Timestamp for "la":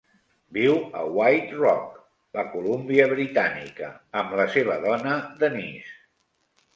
2.37-2.45, 4.39-4.47